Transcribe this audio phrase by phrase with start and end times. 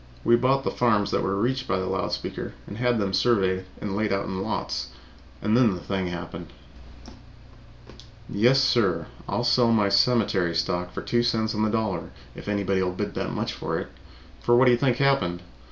[0.23, 3.65] We bought the farms that were reached by the loud speaker and had them surveyed
[3.79, 4.87] and laid out in lots
[5.43, 6.47] and then the thing happened!
[8.27, 12.81] Yes, sir, I'll sell my cemetery stock for two cents on the dollar, if anybody
[12.81, 13.89] will bid that much for it.
[14.39, 15.43] For what do you think happened?